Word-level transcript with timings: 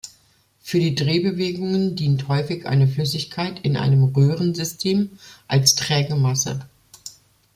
Für 0.63 0.79
die 0.79 0.95
Drehbewegungen 0.95 1.95
dient 1.95 2.27
häufig 2.27 2.65
eine 2.65 2.87
Flüssigkeit 2.87 3.59
in 3.59 3.77
einem 3.77 4.05
Röhrensystem 4.05 5.19
als 5.47 5.75
träge 5.75 6.15
Masse. 6.15 6.67